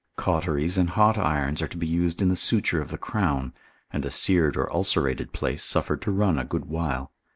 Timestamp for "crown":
2.97-3.53